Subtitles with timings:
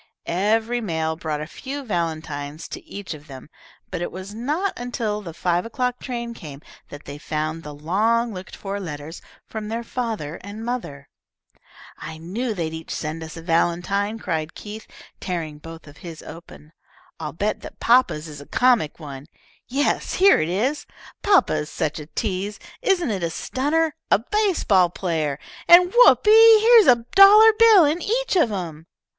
[0.25, 3.51] Every mail brought a few valentines to each of them,
[3.91, 8.33] but it was not until the five o'clock train came that they found the long
[8.33, 11.07] looked for letters from their father and mother.
[11.99, 14.87] "I knew they'd each send us a valentine," cried Keith,
[15.19, 16.73] tearing both of his open.
[17.19, 19.27] "I'll bet that papa's is a comic one.
[19.67, 20.87] Yes, here it is.
[21.21, 22.57] Papa is such a tease.
[22.81, 23.93] Isn't it a stunner?
[24.09, 25.37] a base ball player.
[25.67, 26.59] And, whoopee!
[26.59, 28.87] Here's a dollar bill in each of 'em."